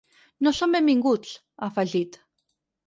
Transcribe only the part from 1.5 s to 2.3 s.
ha afegit.